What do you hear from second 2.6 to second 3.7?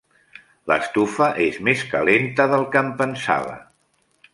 que em pensava.